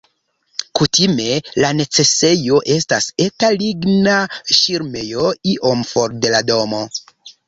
Kutime 0.77 1.25
la 1.63 1.67
necesejo 1.81 2.61
estas 2.75 3.09
eta 3.25 3.49
ligna 3.57 4.15
ŝirmejo 4.61 5.27
iom 5.53 5.85
for 5.91 6.17
de 6.25 6.33
la 6.37 6.41
domo. 6.49 6.81